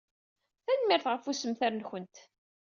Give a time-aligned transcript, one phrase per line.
[0.65, 2.15] Tanemmirt ɣef ussemter-nwent.